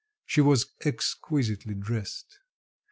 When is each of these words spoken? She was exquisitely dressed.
She 0.25 0.41
was 0.41 0.73
exquisitely 0.83 1.75
dressed. 1.75 2.39